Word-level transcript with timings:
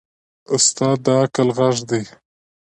استاد 0.53 0.97
د 1.05 1.07
عقل 1.21 1.47
غږ 1.57 1.77
دی. 1.89 2.03